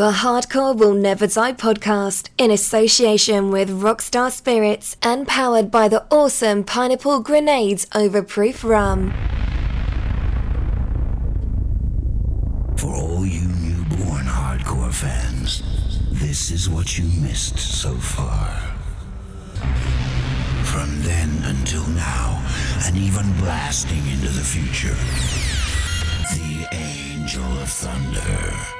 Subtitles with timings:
[0.00, 6.06] The Hardcore Will Never Die podcast in association with Rockstar Spirits and powered by the
[6.10, 9.12] awesome Pineapple Grenades Overproof Rum.
[12.78, 15.62] For all you newborn hardcore fans,
[16.12, 18.58] this is what you missed so far.
[20.64, 22.42] From then until now,
[22.86, 24.96] and even blasting into the future,
[26.32, 28.79] the Angel of Thunder.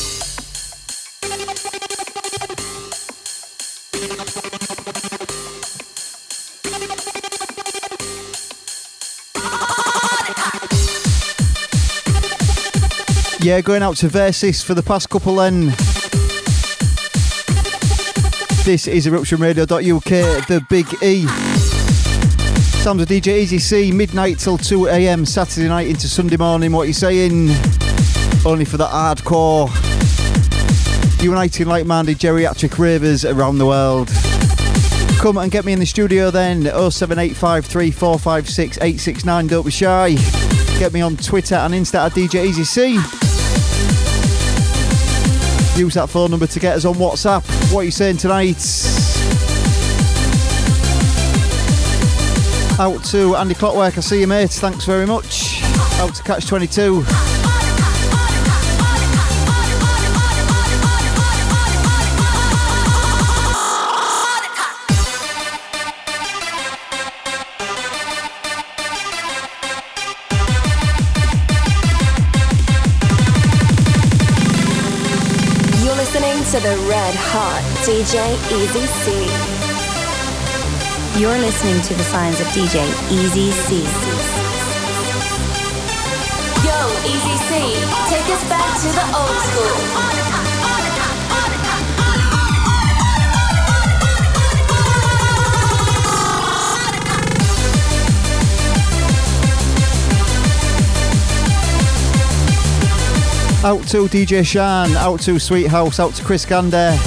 [13.43, 15.69] Yeah, going out to Versus for the past couple then.
[18.63, 21.25] This is eruptionradio.uk, the Big E.
[22.83, 25.25] Sounds a DJ Easy C, midnight till 2 a.m.
[25.25, 26.71] Saturday night into Sunday morning.
[26.71, 27.49] What are you saying?
[28.45, 29.71] Only for the hardcore.
[31.23, 34.11] Uniting like minded geriatric ravers around the world.
[35.19, 36.65] Come and get me in the studio then.
[36.65, 39.49] 07853456869.
[39.49, 40.15] Don't be shy.
[40.77, 42.99] Get me on Twitter and Insta at DJ Easy C.
[45.75, 47.43] Use that phone number to get us on WhatsApp.
[47.73, 48.57] What are you saying tonight?
[52.79, 54.51] Out to Andy Clockwork, I see you, mate.
[54.51, 55.63] Thanks very much.
[55.99, 57.03] Out to Catch 22.
[77.11, 78.15] Red Hot DJ
[78.55, 79.11] Easy C.
[81.19, 83.79] You're listening to the signs of DJ Easy C.
[86.63, 87.75] Yo, Easy C,
[88.07, 90.50] take us back to the old school.
[103.63, 106.97] Out to DJ Shan, out to Sweet House, out to Chris Gander,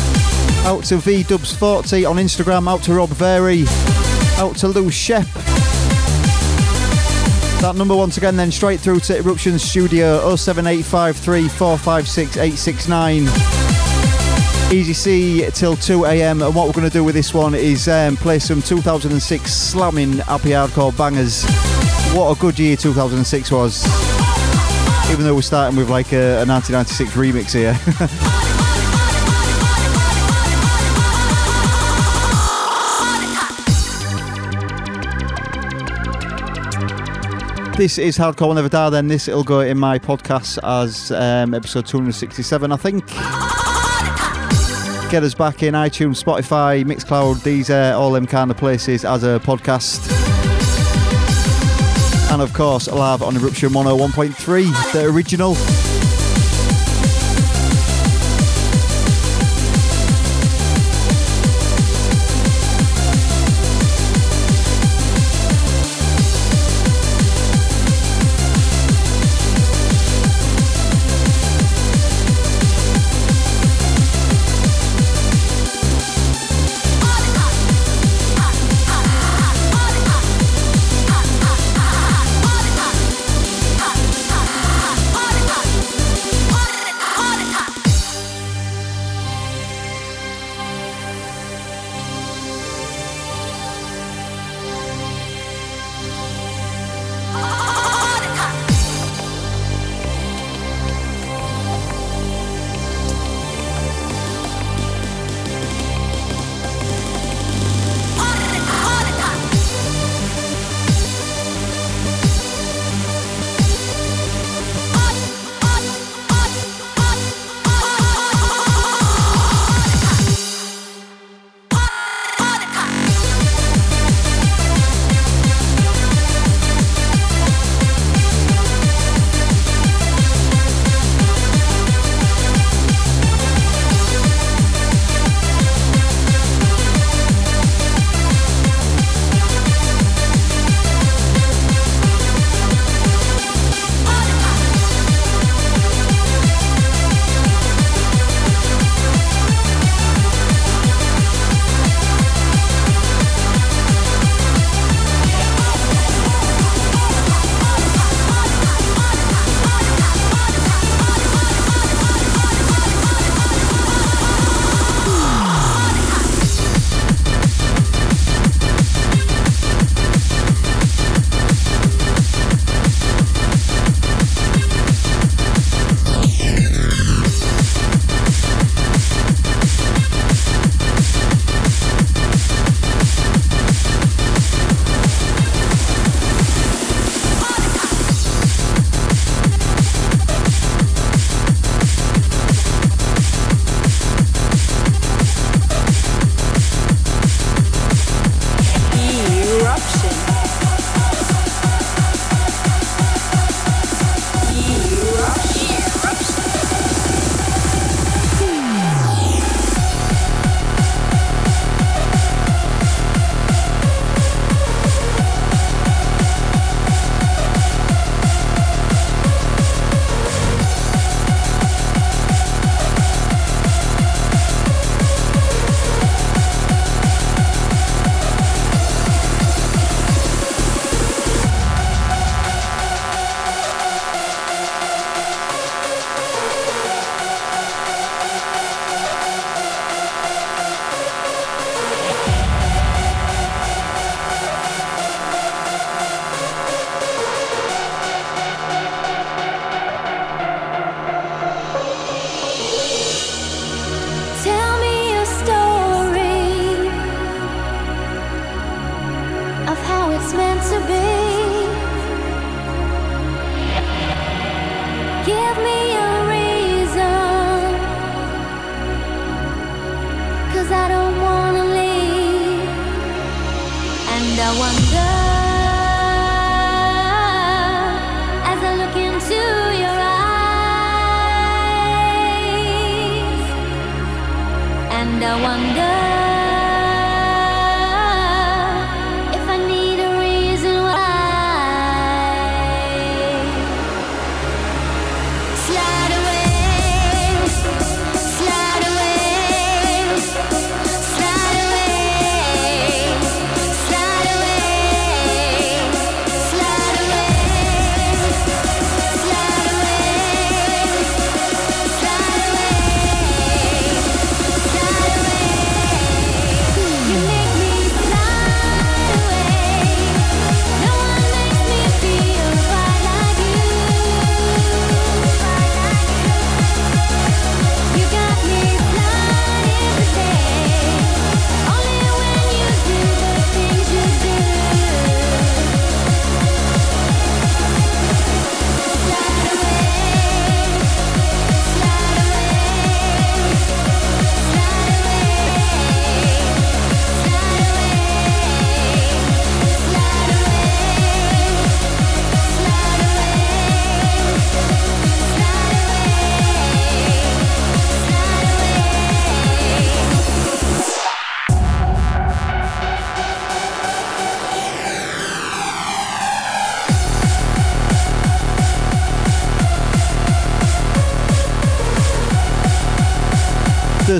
[0.64, 3.64] out to V VDubs40 on Instagram, out to Rob Vary,
[4.36, 5.26] out to Lou Shep.
[7.60, 13.22] That number once again, then straight through to Eruption Studio 07853 456 869.
[14.72, 16.40] Easy C till 2 a.m.
[16.40, 20.18] And what we're going to do with this one is um, play some 2006 slamming
[20.18, 21.44] happy hardcore bangers.
[22.16, 24.23] What a good year 2006 was.
[25.14, 27.78] Even though we're starting with like a, a 1996 remix here.
[37.76, 41.54] This is Hardcore Will Never Die, then this will go in my podcast as um,
[41.54, 43.04] episode 267, I think.
[45.10, 49.24] Get us back in iTunes, Spotify, Mixcloud, these are all them kind of places as
[49.24, 50.23] a podcast.
[52.34, 55.54] And of course, live on Eruption 101.3, the original.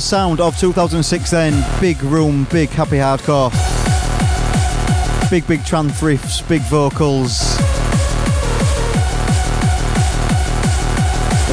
[0.05, 1.81] Sound of 2006 then.
[1.81, 3.51] Big room, big happy hardcore.
[5.31, 7.57] Big, big trance riffs, big vocals.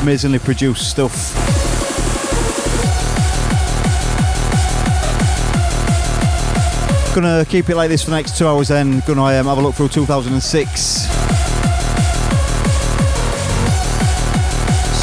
[0.01, 1.33] Amazingly produced stuff.
[7.15, 9.01] Gonna keep it like this for the next two hours then.
[9.07, 11.10] Gonna um, have a look through 2006.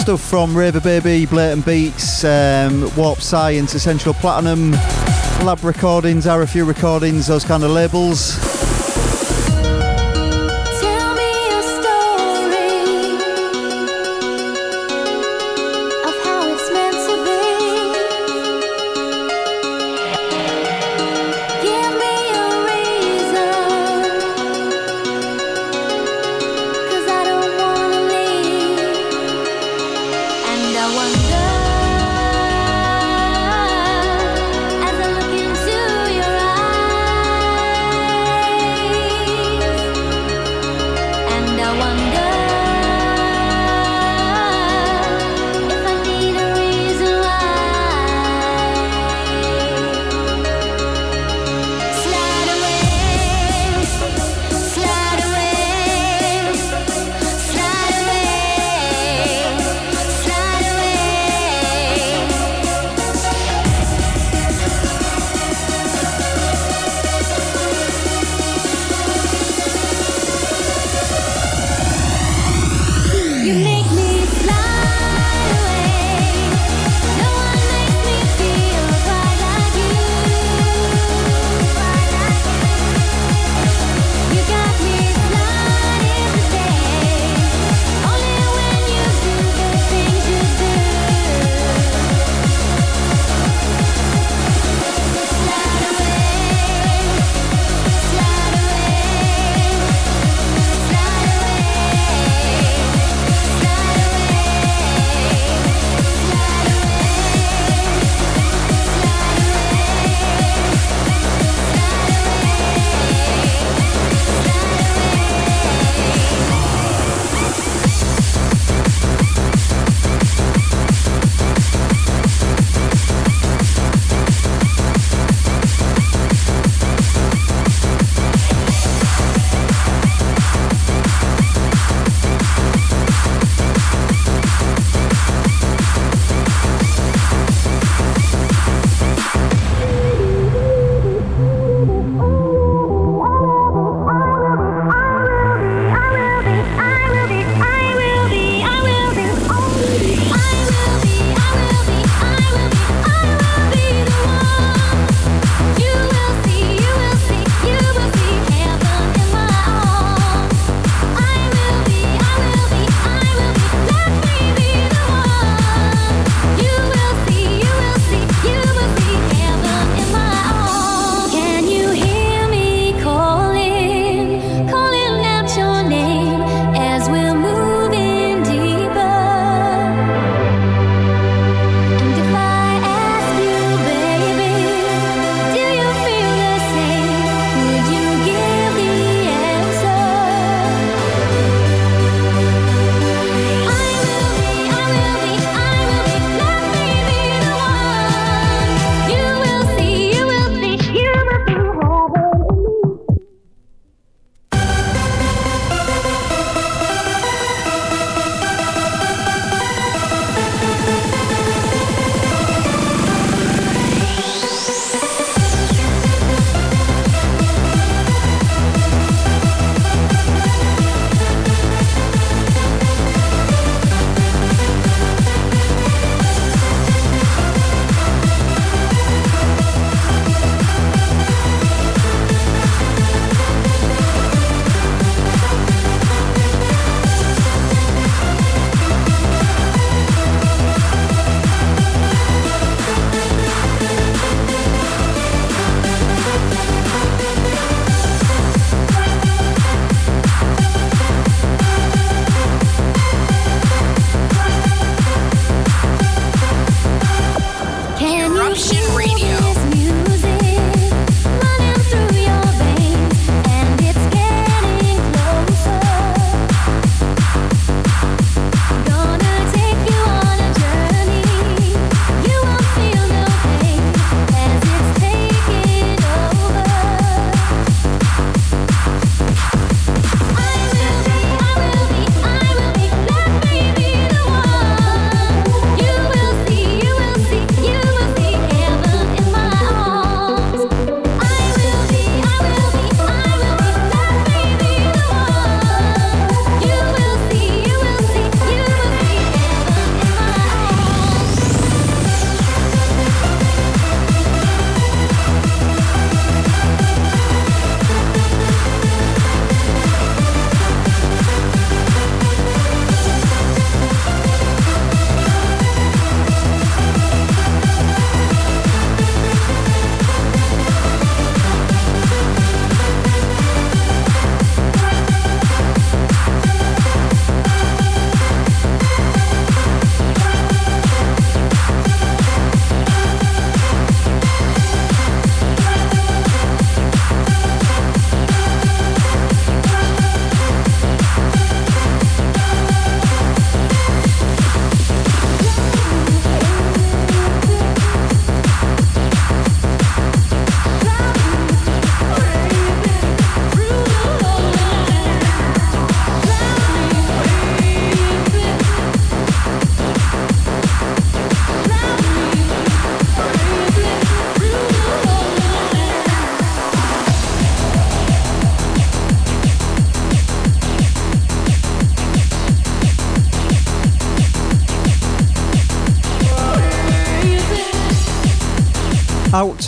[0.09, 4.71] Stuff from Raver Baby, Blatant Beats, um, Warp Science, Essential Platinum,
[5.45, 8.38] Lab Recordings, RFU Recordings, those kind of labels.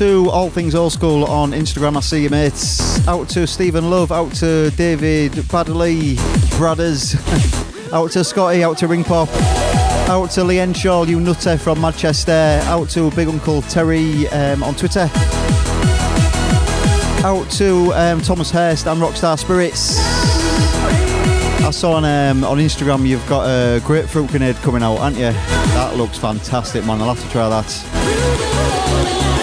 [0.00, 3.06] To All Things Old School on Instagram, I see you mates.
[3.06, 6.16] Out to Stephen Love, out to David Badley,
[6.56, 7.16] Brothers.
[7.92, 9.28] out to Scotty, out to Ring Pop.
[10.08, 12.62] Out to Lee Shaw, you nutter from Manchester.
[12.64, 15.10] Out to Big Uncle Terry um, on Twitter.
[17.22, 19.98] Out to um, Thomas Hurst and Rockstar Spirits.
[21.62, 25.32] I saw on um, on Instagram you've got a grapefruit grenade coming out, aren't you?
[25.32, 27.02] That looks fantastic, man.
[27.02, 29.39] I'll have to try that.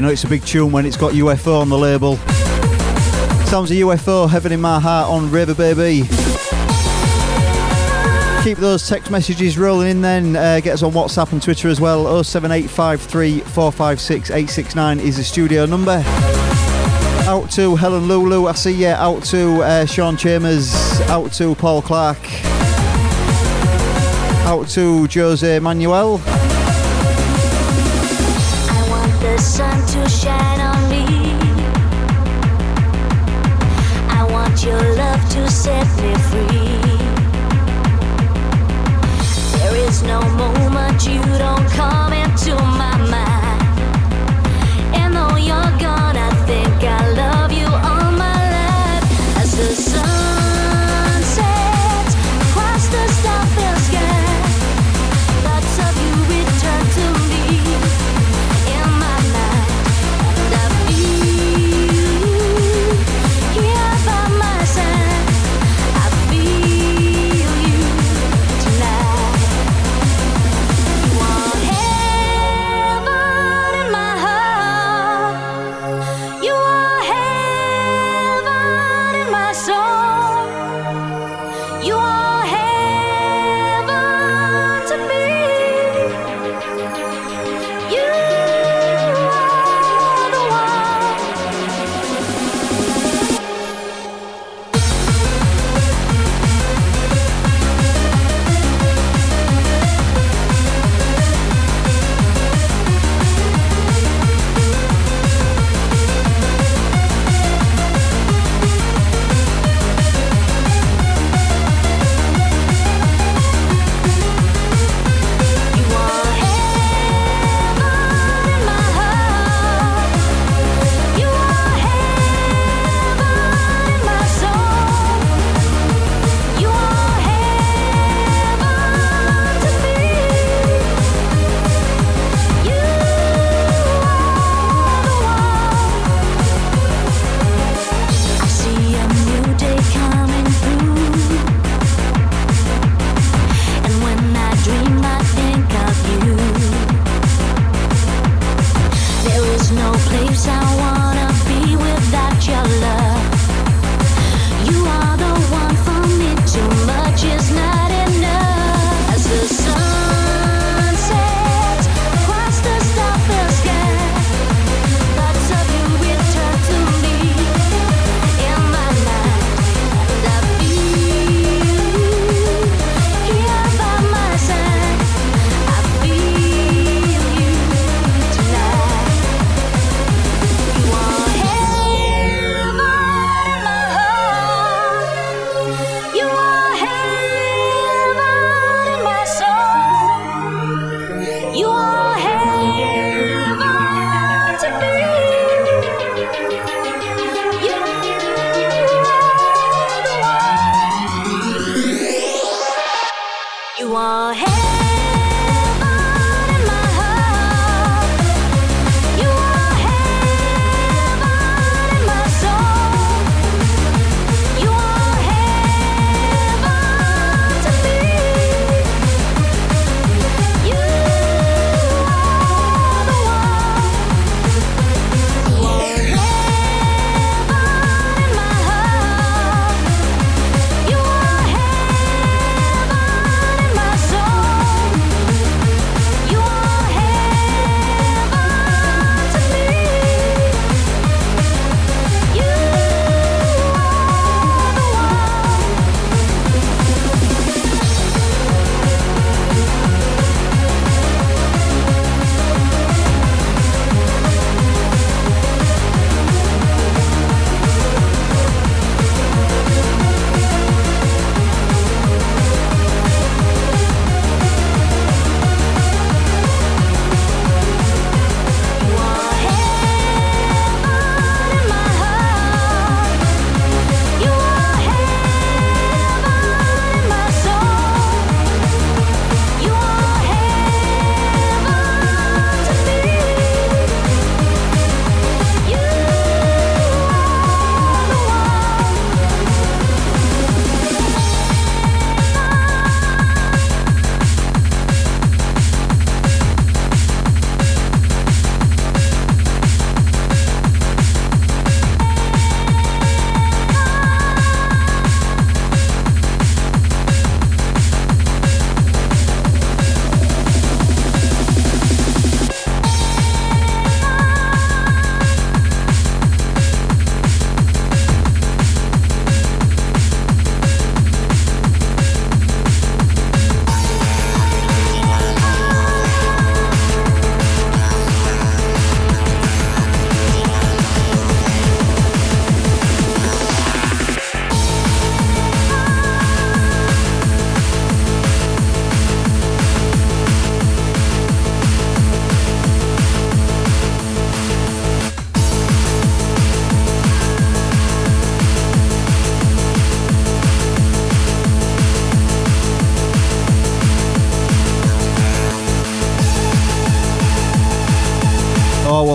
[0.00, 2.16] You know it's a big tune when it's got UFO on the label.
[3.48, 6.08] Sounds a UFO, Heaven in My Heart on Raver Baby.
[8.42, 10.36] Keep those text messages rolling in then.
[10.36, 12.24] Uh, get us on WhatsApp and Twitter as well.
[12.24, 16.02] 07853 456 869 is the studio number.
[17.26, 18.88] Out to Helen Lulu, I see you.
[18.88, 20.72] Out to uh, Sean Chambers.
[21.10, 22.16] Out to Paul Clark.
[24.46, 26.22] Out to Jose Manuel.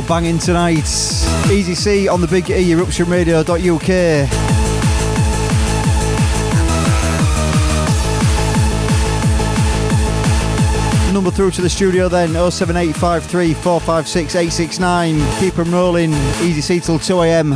[0.08, 0.88] Banging tonight.
[1.52, 4.30] Easy C on the big E eruptionradio.uk.
[11.14, 15.40] Number through to the studio then 07853 456 869.
[15.40, 16.12] Keep them rolling.
[16.42, 17.56] Easy C till 2 a.m.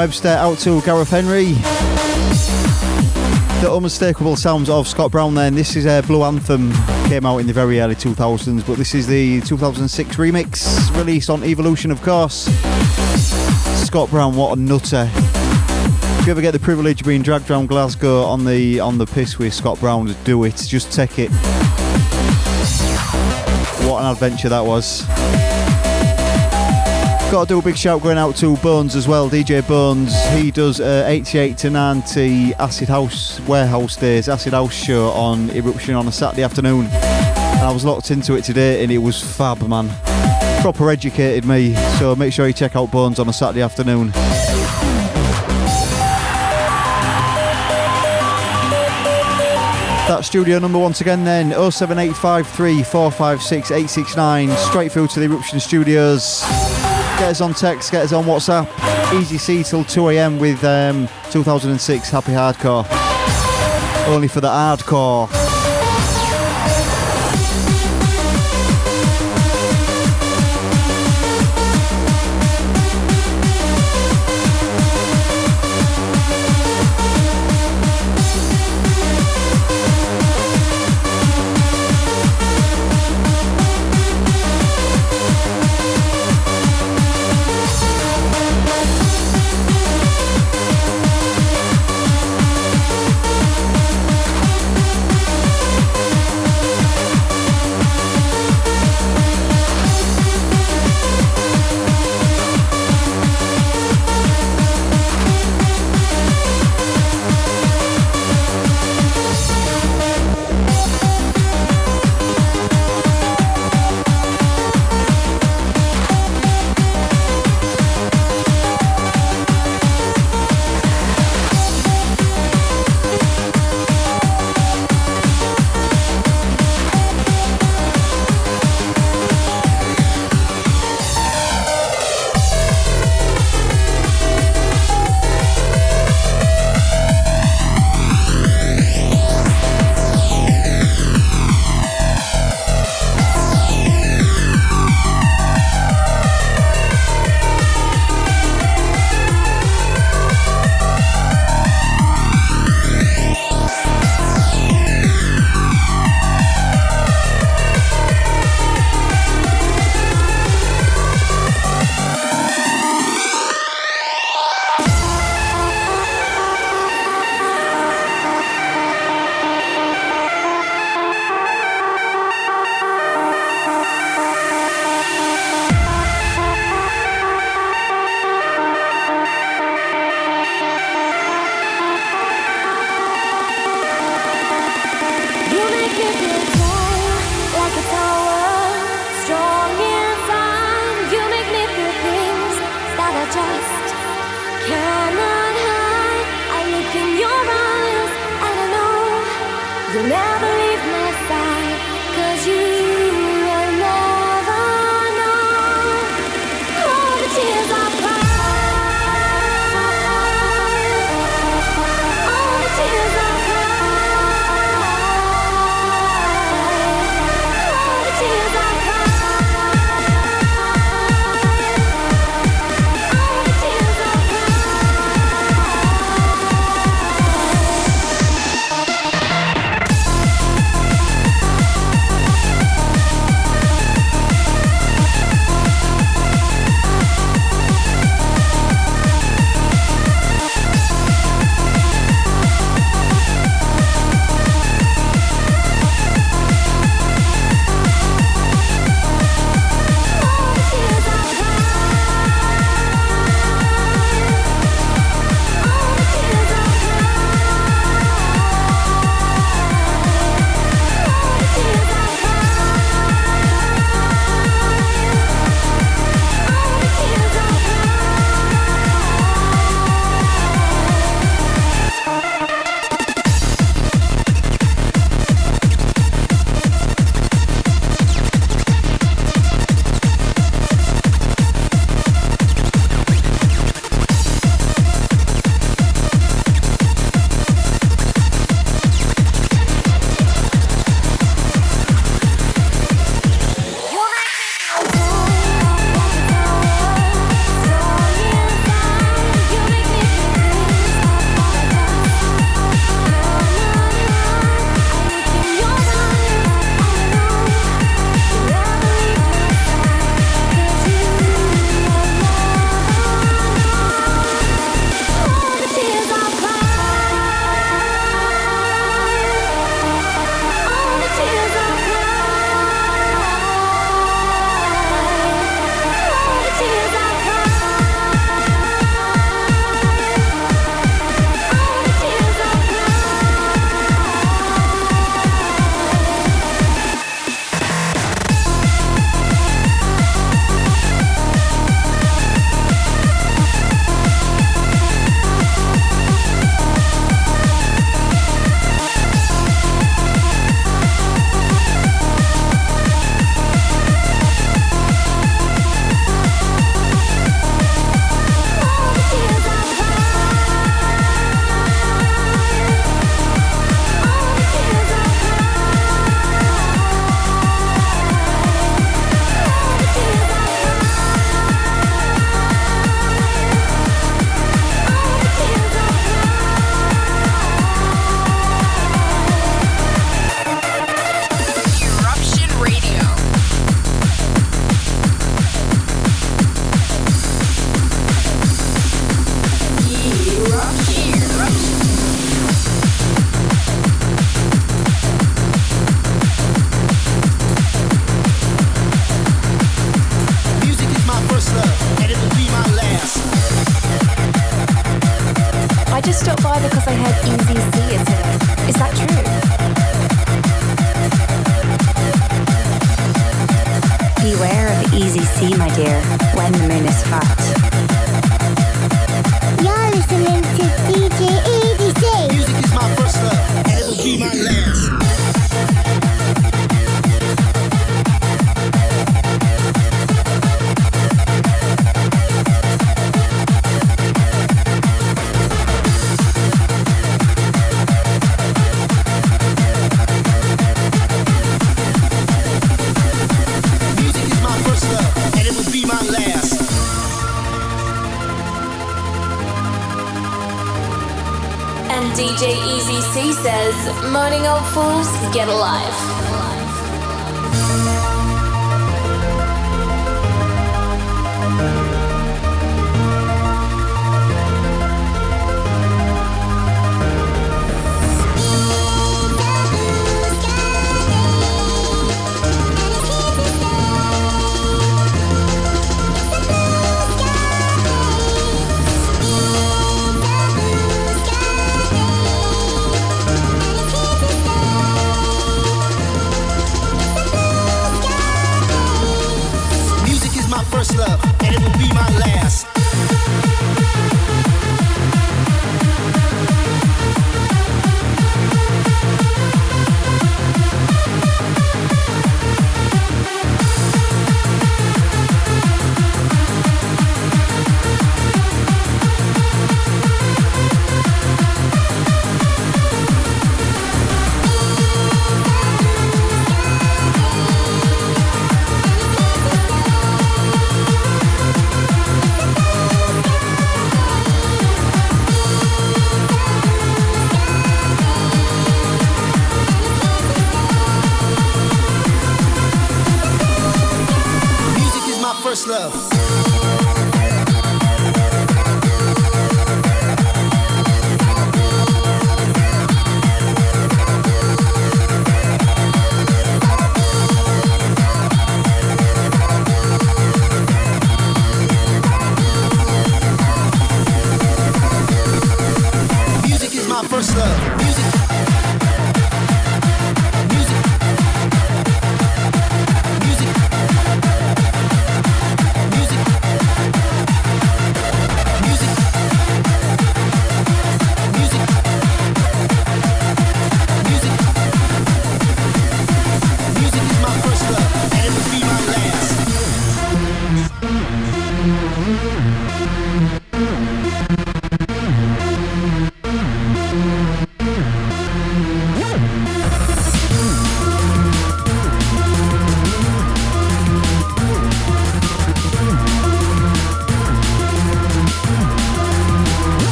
[0.00, 1.52] Webster, out to Gareth Henry.
[3.60, 5.54] The unmistakable sounds of Scott Brown then.
[5.54, 6.72] This is a Blue Anthem,
[7.10, 11.44] came out in the very early 2000s, but this is the 2006 remix, released on
[11.44, 12.46] Evolution, of course.
[13.84, 15.10] Scott Brown, what a nutter.
[15.12, 19.04] If you ever get the privilege of being dragged around Glasgow on the on the
[19.04, 20.56] piss with Scott Brown, do it.
[20.56, 21.30] Just take it.
[23.86, 25.06] What an adventure that was.
[27.30, 30.12] Got to do a big shout going out to Bones as well, DJ Bones.
[30.30, 35.94] He does uh, 88 to 90 Acid House Warehouse Days, Acid House show on Eruption
[35.94, 36.86] on a Saturday afternoon.
[36.86, 39.88] And I was locked into it today and it was fab, man.
[40.60, 44.10] Proper educated me, so make sure you check out Bones on a Saturday afternoon.
[50.08, 56.42] That studio number once again then 07853 456 869 straight through to the Eruption Studios.
[57.20, 58.66] Get us on text, get us on WhatsApp.
[59.20, 60.38] Easy C till 2 a.m.
[60.38, 62.86] with um, 2006 Happy Hardcore.
[64.08, 65.49] Only for the hardcore.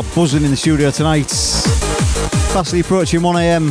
[0.00, 1.30] are buzzing in the studio tonight.
[2.52, 3.70] Fastly approaching 1am.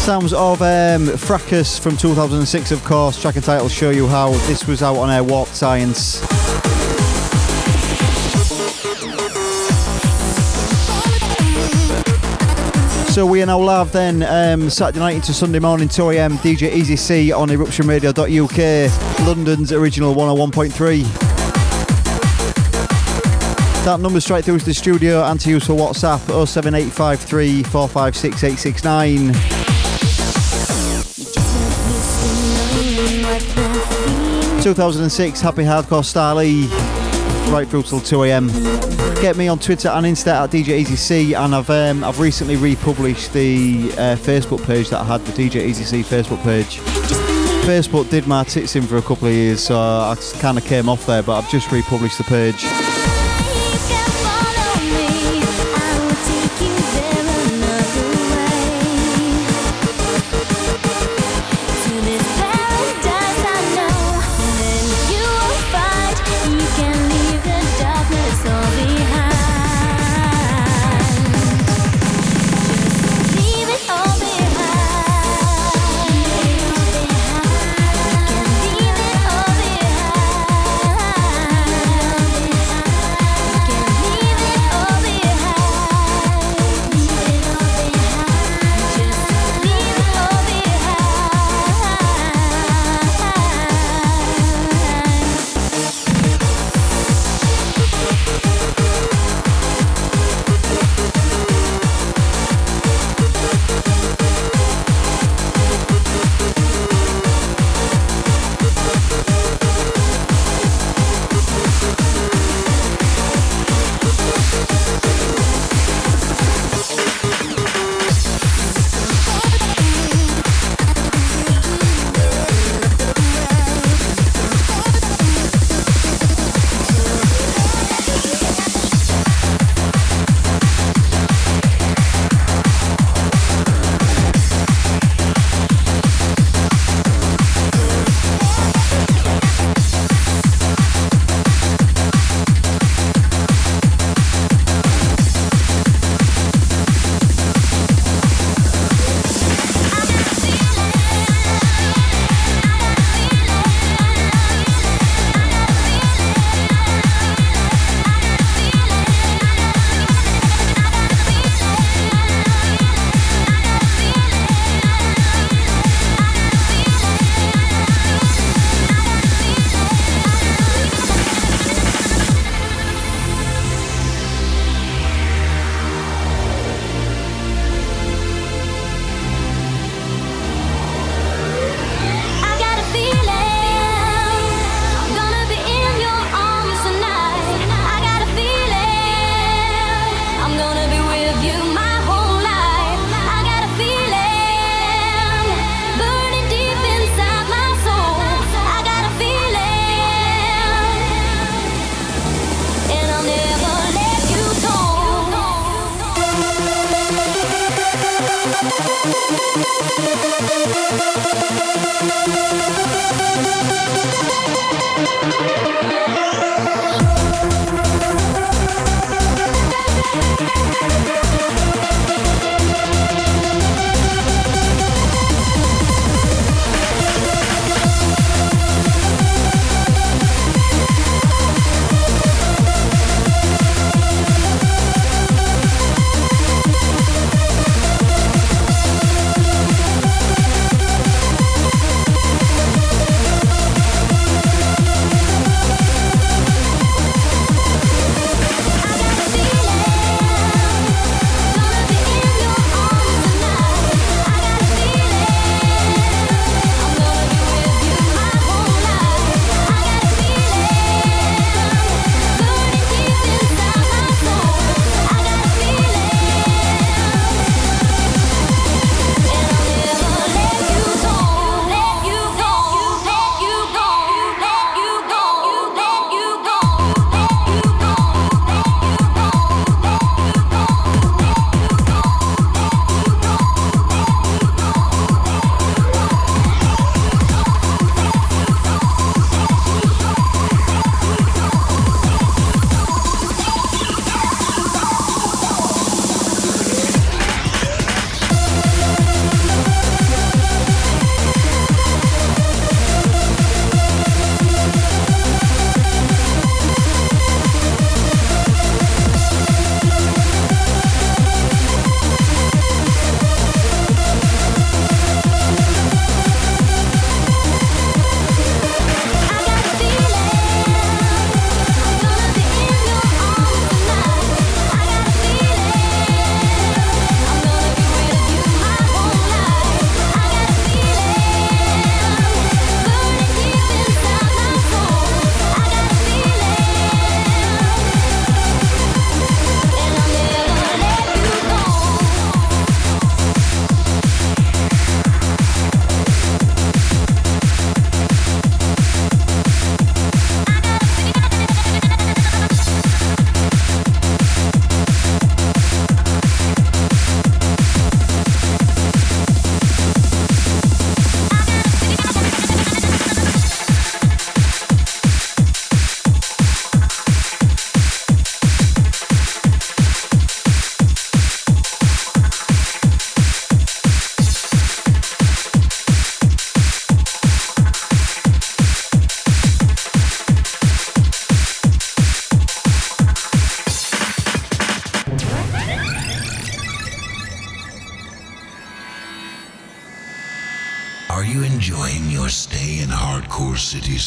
[0.00, 3.20] Sounds of um, Fracas from 2006, of course.
[3.20, 6.20] Track and title show you how this was out on Air Warp Science.
[13.14, 16.96] So we are now live then, um, Saturday night into Sunday morning, 2am, DJ Easy
[16.96, 21.33] C on eruptionradio.uk, London's original 101.3.
[23.84, 29.34] That number straight through to the studio and to use for WhatsApp 07853 456 869.
[34.62, 36.66] 2006 Happy Hardcore Style E,
[37.52, 38.48] right through till 2 am.
[39.20, 42.56] Get me on Twitter and Insta at DJ Easy C, and I've um, I've recently
[42.56, 46.78] republished the uh, Facebook page that I had, the DJ Easy C Facebook page.
[47.66, 50.88] Facebook did my tits in for a couple of years, so I kind of came
[50.88, 52.64] off there, but I've just republished the page.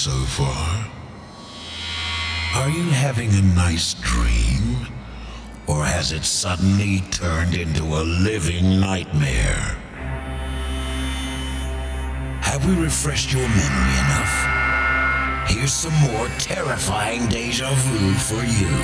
[0.07, 0.87] So far?
[2.55, 4.87] Are you having a nice dream?
[5.67, 9.75] Or has it suddenly turned into a living nightmare?
[12.39, 14.35] Have we refreshed your memory enough?
[15.51, 18.75] Here's some more terrifying deja vu for you.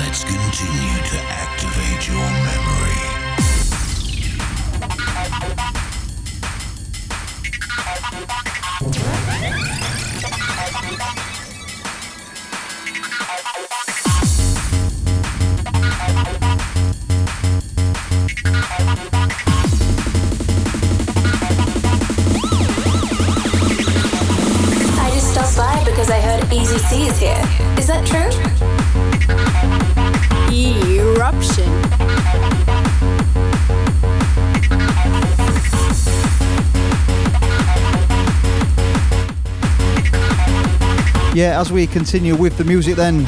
[0.00, 3.03] Let's continue to activate your memory.
[27.14, 27.44] Is here.
[27.78, 28.30] Is that true?
[30.52, 31.70] Eruption.
[41.34, 43.24] Yeah, as we continue with the music then.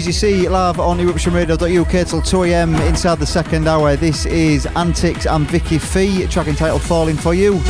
[0.00, 3.96] Easy C live on eruptionradio.uk till 2am inside the second hour.
[3.96, 7.60] This is Antics and Vicky Fee, track entitled Falling For You.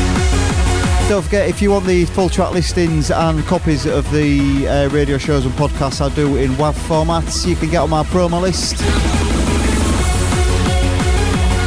[1.09, 5.18] Don't forget, if you want the full track listings and copies of the uh, radio
[5.18, 8.78] shows and podcasts I do in WAV formats, you can get on my promo list.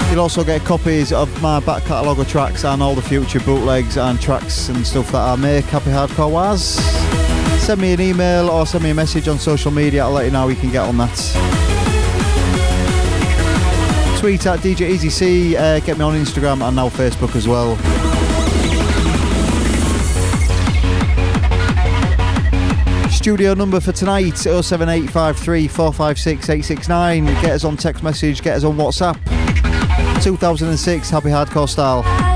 [0.09, 3.97] You'll also get copies of my back catalogue of tracks and all the future bootlegs
[3.97, 5.65] and tracks and stuff that I make.
[5.65, 7.22] Happy Hardcore Was.
[7.63, 10.03] Send me an email or send me a message on social media.
[10.03, 11.17] I'll let you know how you can get on that.
[14.19, 15.55] Tweet at DJ Easy C.
[15.55, 17.77] Uh, get me on Instagram and now Facebook as well.
[23.09, 27.25] Studio number for tonight 07853 456 869.
[27.25, 29.15] Get us on text message, get us on WhatsApp.
[30.21, 32.32] 2006 Happy Hardcore Style.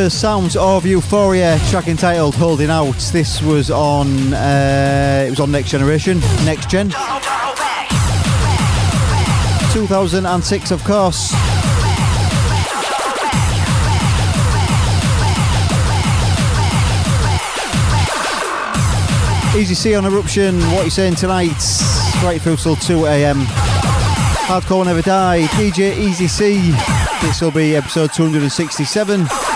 [0.00, 4.32] The sounds of Euphoria, track entitled "Holding Out." This was on.
[4.32, 6.88] Uh, it was on Next Generation, Next Gen.
[9.74, 11.34] 2006, of course.
[19.54, 20.58] Easy C on Eruption.
[20.72, 21.50] What you saying tonight?
[22.24, 23.42] Right through till 2 a.m.
[24.48, 25.42] Hardcore Never Die.
[25.48, 26.74] DJ Easy C.
[27.20, 29.49] This will be episode 267.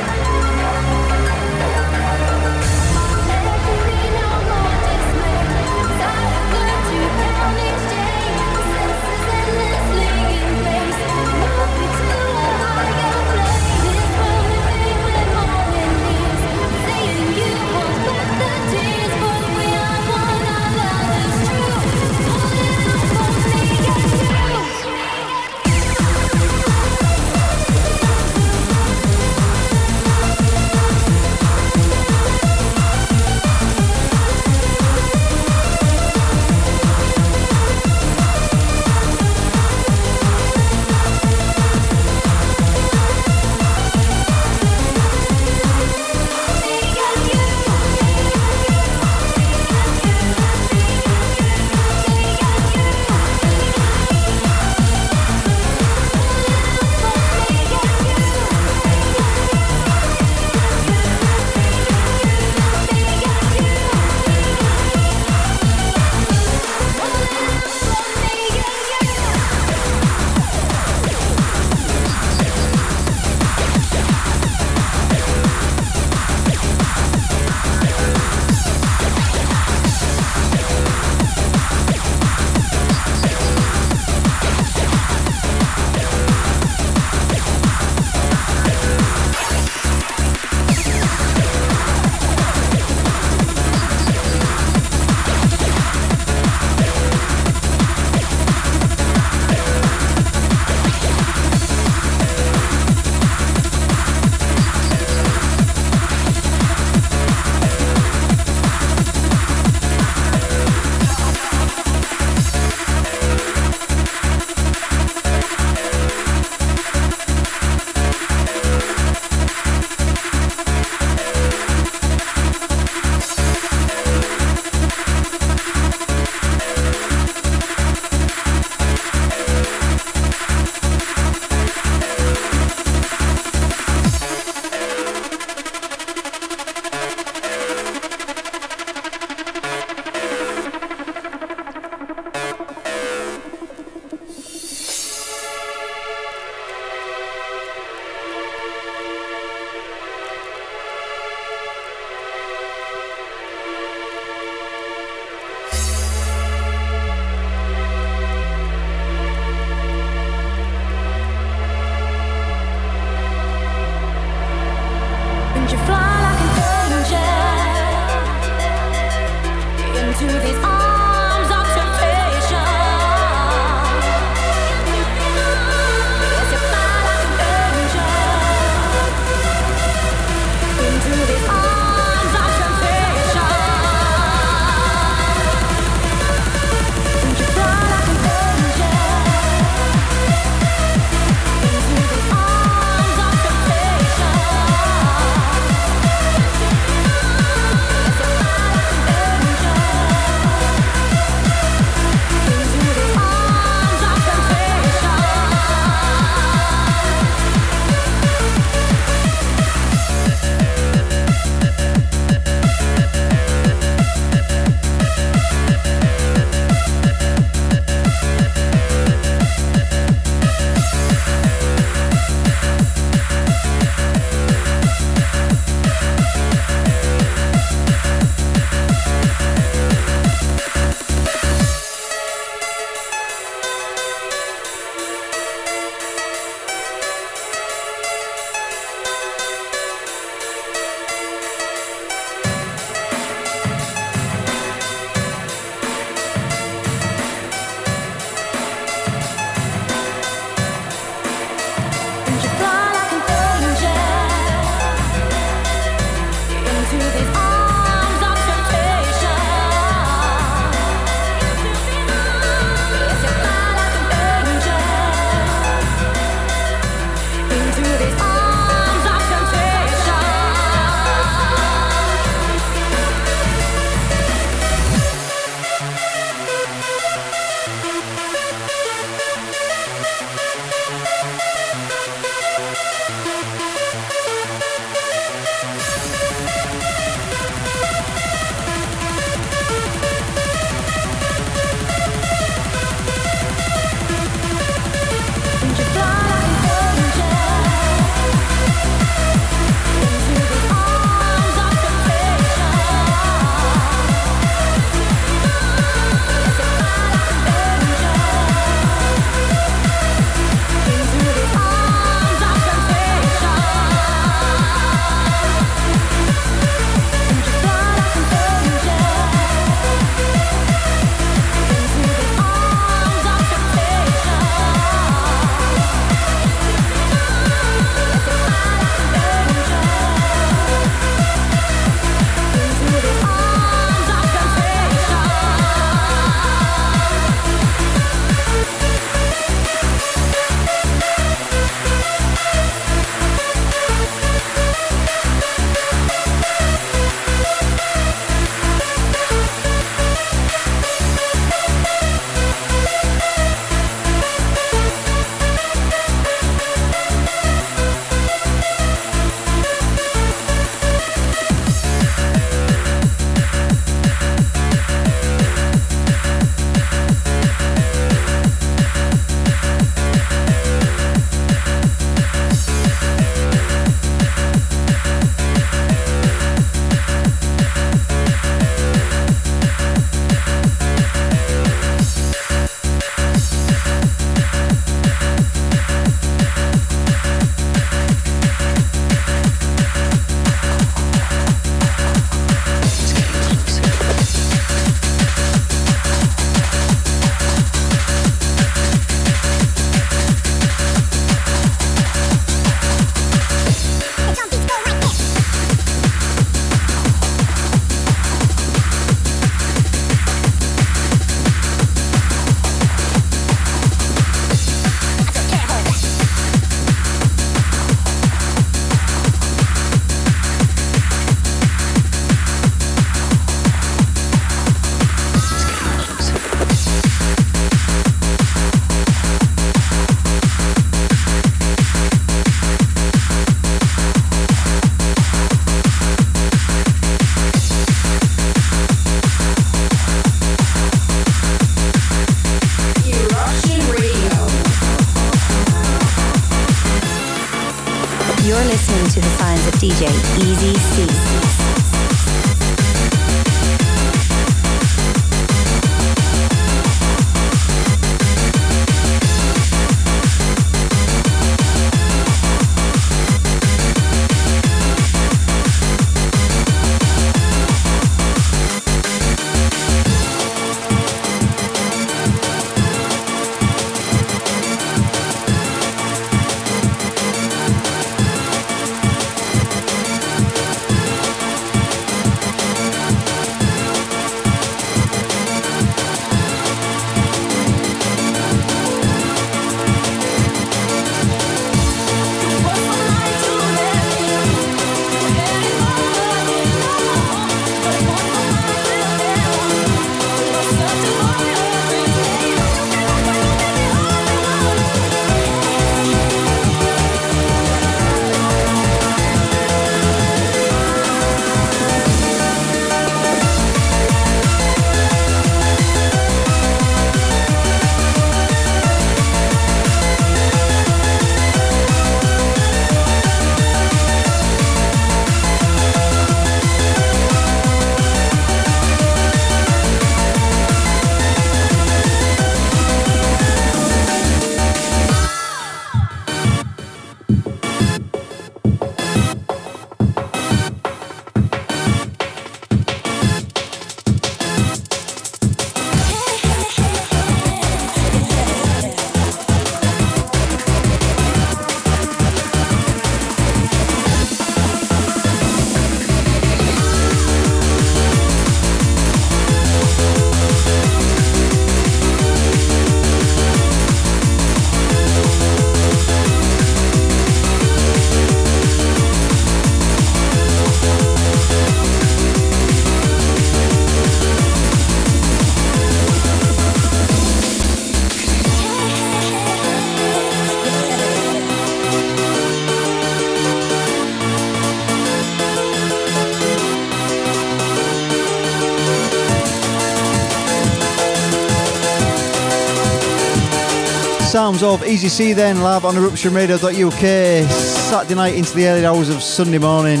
[594.44, 599.22] Sounds of Easy C then, live on eruptionradio.uk, Saturday night into the early hours of
[599.22, 600.00] Sunday morning.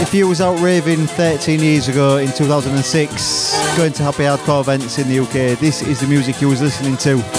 [0.00, 4.98] If you was out raving 13 years ago in 2006, going to happy hardcore events
[4.98, 7.35] in the UK, this is the music you was listening to.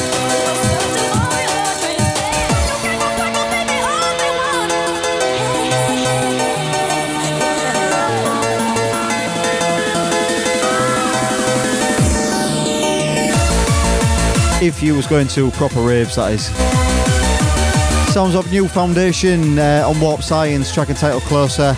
[14.59, 16.47] If you was going to proper raves, that is.
[18.11, 21.77] Sounds of New Foundation uh, on Warp Science, track and title Closer.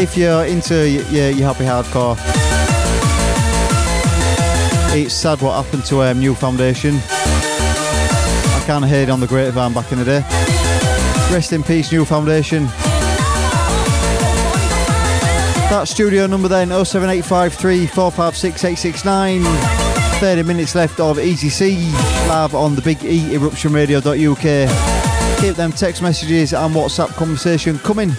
[0.00, 2.16] If you're into your, your happy hardcore,
[4.94, 6.94] it's sad what happened to um, New Foundation.
[6.94, 10.20] I kind of heard on the grapevine back in the day.
[11.34, 12.68] Rest in peace, New Foundation.
[15.68, 19.42] That studio number then 07853 456 869.
[20.20, 21.90] 30 minutes left of Easy C
[22.28, 25.40] live on the Big E Eruption Radio.uk.
[25.40, 28.12] Keep them text messages and WhatsApp conversation coming.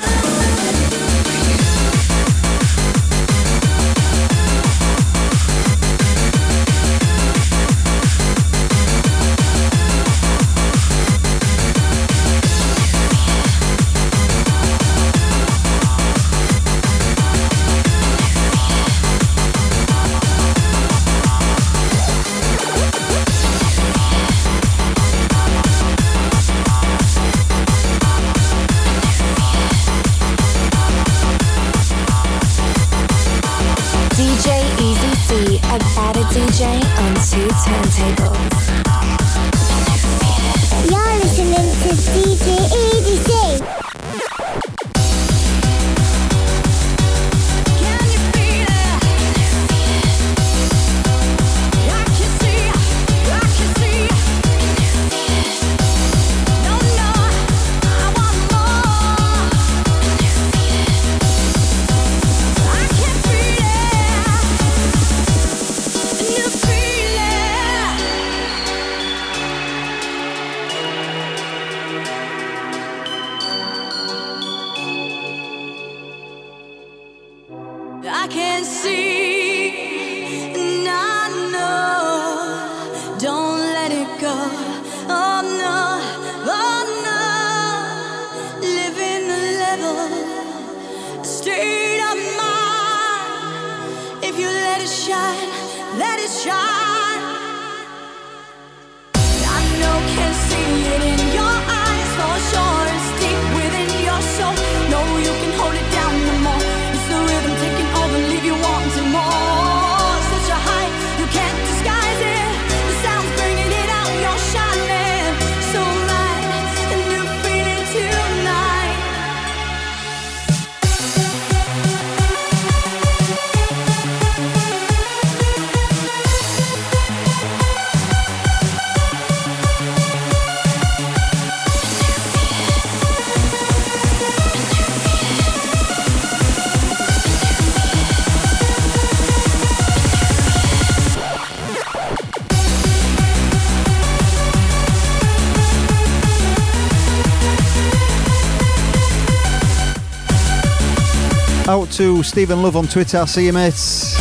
[152.24, 154.16] Stephen Love on Twitter, see you mates.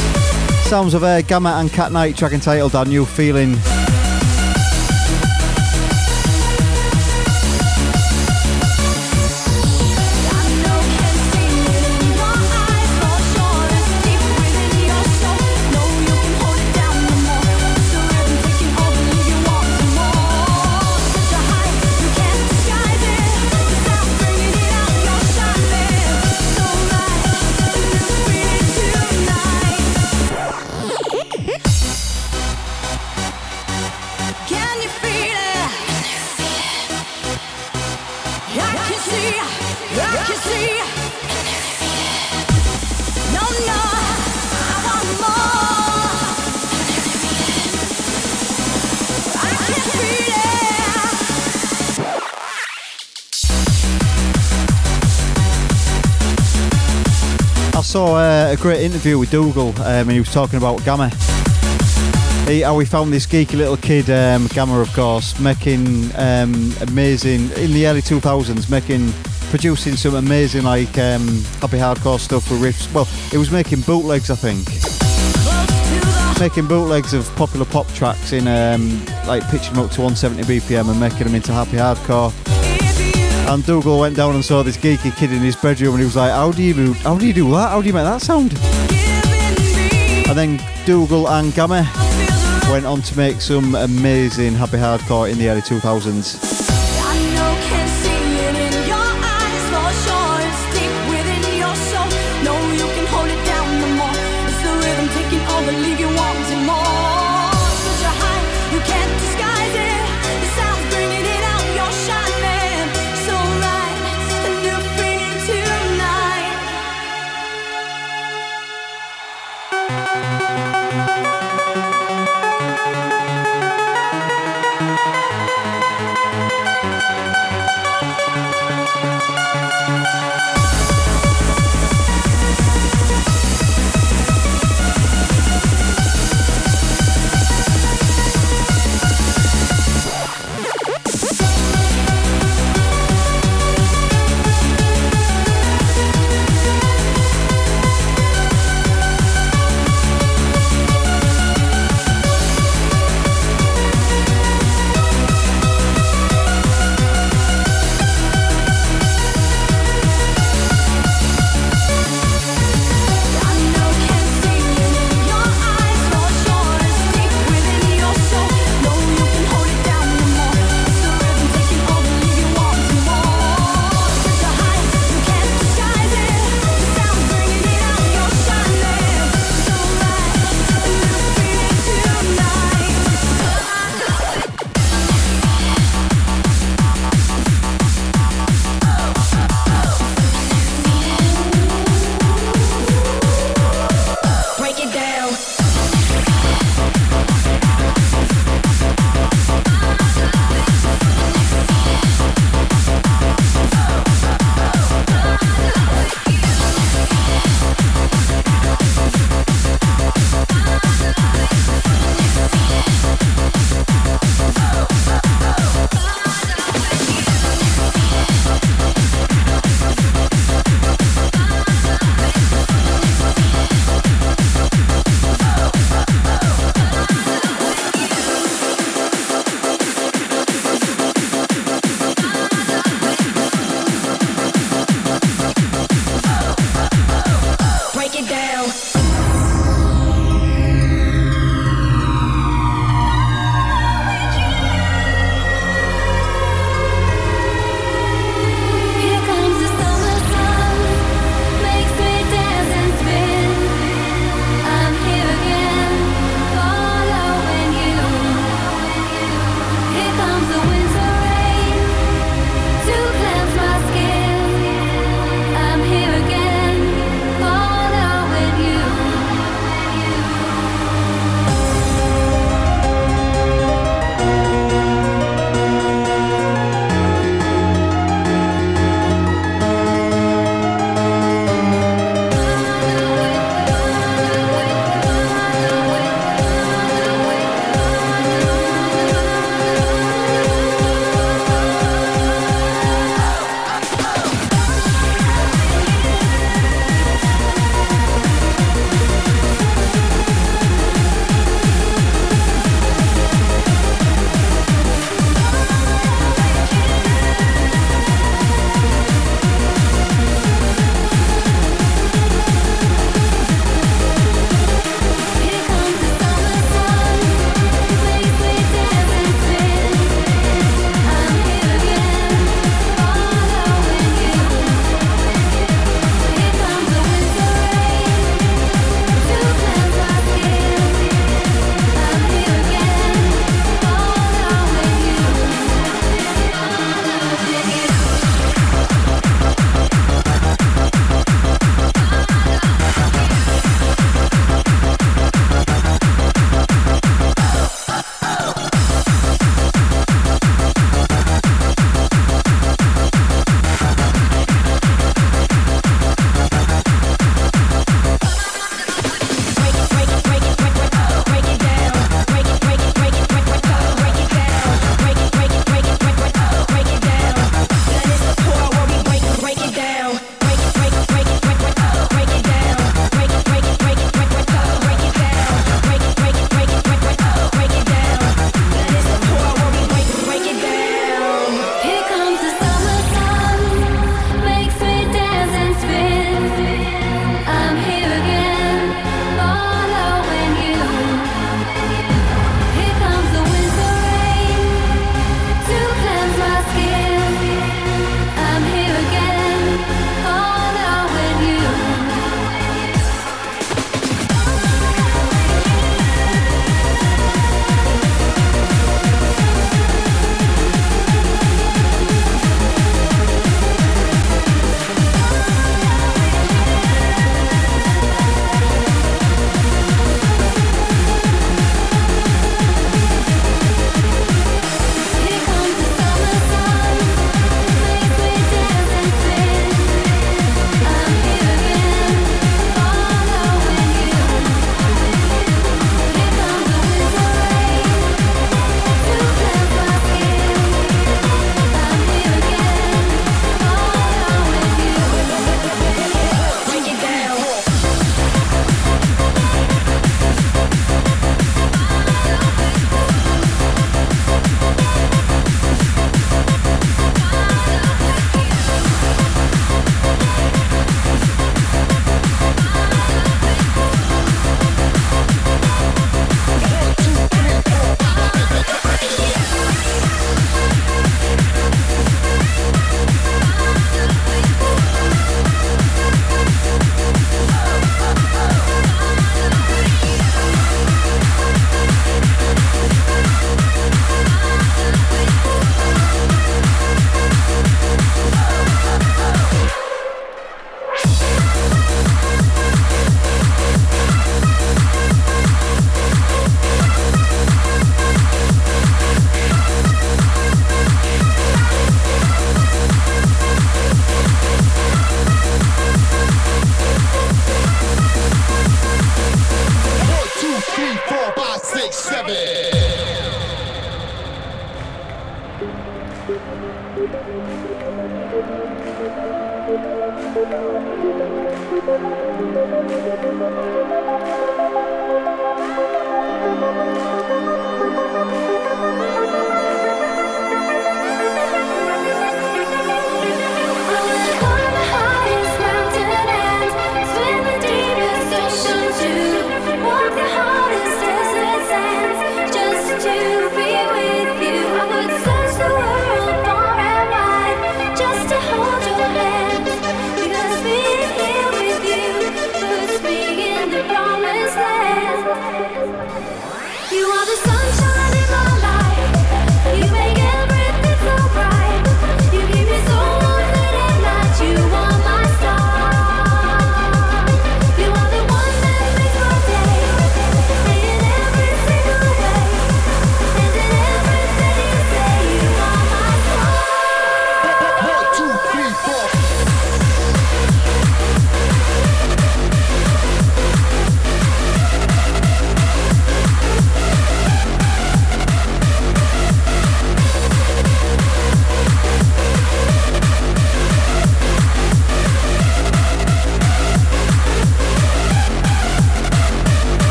[0.69, 3.57] Sounds of Air, Gammer and Cat Night track entitled Our New Feeling.
[58.57, 61.11] A great interview with Dougal um, and he was talking about Gammer.
[62.49, 67.51] He, how he found this geeky little kid, um, Gammer of course, making um, amazing,
[67.51, 69.13] in the early 2000s, making,
[69.51, 71.27] producing some amazing like um,
[71.61, 72.91] happy hardcore stuff with riffs.
[72.95, 74.67] Well, it was making bootlegs I think.
[76.41, 80.89] Making bootlegs of popular pop tracks in um, like pitching them up to 170 BPM
[80.89, 82.33] and making them into happy hardcore.
[83.49, 86.17] And Dougal went down and saw this geeky kid in his bedroom and he was
[86.17, 87.71] like, How do you do, how do you do that?
[87.71, 88.53] How do you make that sound?
[90.29, 91.85] And then Dougal and Gammer
[92.71, 96.56] went on to make some amazing happy hardcore in the early 2000s.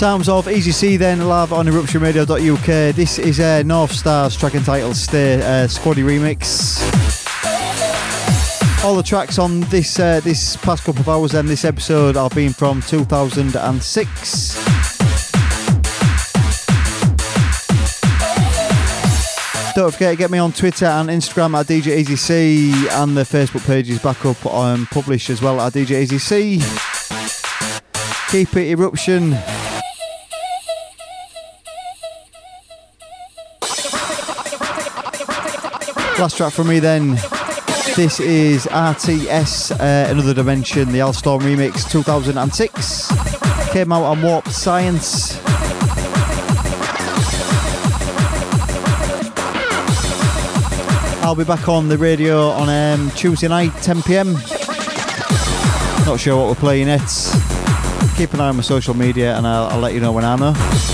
[0.00, 2.96] Sounds of Easy C then live on eruptionradio.uk.
[2.96, 6.80] This is uh, North Stars track entitled Stay uh, Squaddy remix.
[8.82, 12.30] All the tracks on this uh, this past couple of hours and this episode are
[12.30, 14.54] being from 2006.
[19.74, 23.24] Don't forget to get me on Twitter and Instagram at DJ Easy C and the
[23.24, 26.58] Facebook page is back up and published as well at DJ Easy C.
[28.30, 29.36] Keep it eruption.
[36.20, 37.12] Last track for me then.
[37.96, 43.08] This is RTS uh, Another Dimension, the Al Storm remix 2006.
[43.72, 45.40] Came out on Warp Science.
[51.24, 54.34] I'll be back on the radio on um, Tuesday night, 10 pm.
[56.04, 57.00] Not sure what we're playing yet.
[58.18, 60.36] Keep an eye on my social media and I'll, I'll let you know when I
[60.36, 60.89] know.